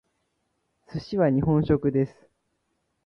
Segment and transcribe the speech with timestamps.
[0.91, 2.27] 寿司は日本食です。